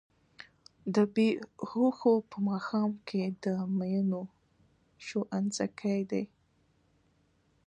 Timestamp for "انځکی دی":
5.37-6.23